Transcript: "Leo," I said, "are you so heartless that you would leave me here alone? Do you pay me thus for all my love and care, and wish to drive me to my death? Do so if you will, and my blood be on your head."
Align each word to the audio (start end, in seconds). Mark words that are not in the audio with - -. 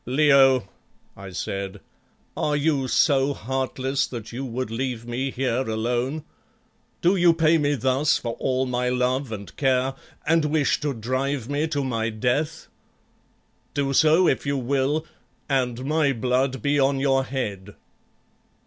"Leo," 0.07 0.67
I 1.15 1.29
said, 1.29 1.79
"are 2.35 2.55
you 2.55 2.87
so 2.87 3.35
heartless 3.35 4.07
that 4.07 4.31
you 4.31 4.43
would 4.43 4.71
leave 4.71 5.05
me 5.05 5.29
here 5.29 5.69
alone? 5.69 6.23
Do 7.03 7.15
you 7.15 7.35
pay 7.35 7.59
me 7.59 7.75
thus 7.75 8.17
for 8.17 8.33
all 8.39 8.65
my 8.65 8.89
love 8.89 9.31
and 9.31 9.55
care, 9.57 9.93
and 10.25 10.45
wish 10.45 10.79
to 10.79 10.95
drive 10.95 11.51
me 11.51 11.67
to 11.67 11.83
my 11.83 12.09
death? 12.09 12.65
Do 13.75 13.93
so 13.93 14.27
if 14.27 14.43
you 14.43 14.57
will, 14.57 15.05
and 15.47 15.85
my 15.85 16.13
blood 16.13 16.63
be 16.63 16.79
on 16.79 16.99
your 16.99 17.23
head." 17.23 17.75